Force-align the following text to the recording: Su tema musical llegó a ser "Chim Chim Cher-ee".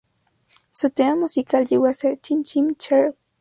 Su 0.71 0.89
tema 0.89 1.15
musical 1.15 1.67
llegó 1.67 1.85
a 1.85 1.93
ser 1.93 2.19
"Chim 2.19 2.41
Chim 2.41 2.73
Cher-ee". 2.73 3.13